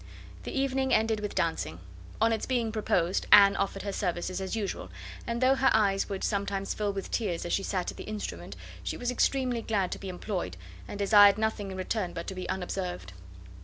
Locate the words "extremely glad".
9.11-9.91